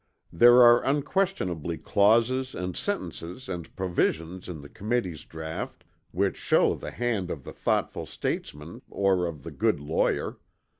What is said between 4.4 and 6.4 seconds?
in the Committee's draught which